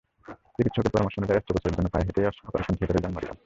[0.55, 3.37] চিকিৎসকের পরামর্শ অনুযায়ী অস্ত্রোপচারের জন্য পায়ে হেঁটেই অপারেশন থিয়েটারে যান মরিয়ম।